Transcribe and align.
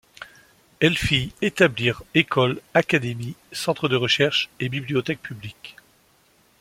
Elle 0.79 0.97
fit 0.97 1.31
établir 1.43 2.01
écoles, 2.15 2.59
académies, 2.73 3.35
centres 3.51 3.87
de 3.87 3.95
recherches 3.95 4.49
et 4.59 4.67
bibliothèques 4.67 5.21
publiques. 5.21 5.75